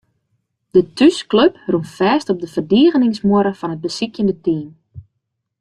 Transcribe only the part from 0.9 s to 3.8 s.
thúsklup rûn fêst op de ferdigeningsmuorre fan